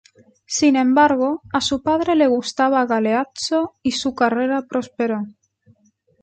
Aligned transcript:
Sin 0.47 0.77
embargo, 0.77 1.43
a 1.53 1.61
su 1.61 1.83
padre 1.83 2.15
le 2.15 2.25
gustaba 2.25 2.87
Galeazzo 2.87 3.73
y 3.83 3.91
su 3.91 4.15
carrera 4.15 4.65
prosperó. 4.67 5.27